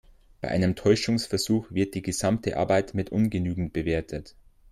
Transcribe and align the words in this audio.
Bei 0.39 0.47
einem 0.49 0.75
Täuschungsversuch 0.75 1.67
wird 1.71 1.93
die 1.93 2.01
gesamte 2.01 2.57
Arbeit 2.57 2.95
mit 2.95 3.11
ungenügend 3.11 3.71
bewertet. 3.71 4.35